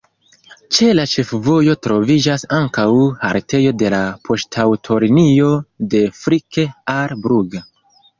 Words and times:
Ĉe 0.75 0.85
la 0.99 1.03
ĉefvojo 1.09 1.73
troviĝas 1.87 2.45
ankaŭ 2.59 2.85
haltejo 3.23 3.73
de 3.81 3.91
la 3.95 3.99
poŝtaŭtolinio 4.29 5.51
de 5.93 6.01
Frick 6.23 6.59
al 6.95 7.15
Brugg. 7.27 7.61